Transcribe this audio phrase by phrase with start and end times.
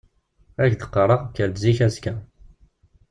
[0.55, 2.13] La ak-d-qqareɣ, kker-d zik azekka.